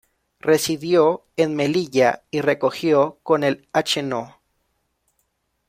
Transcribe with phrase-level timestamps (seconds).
[0.39, 4.41] Residió en Melilla y recogió con el Hno.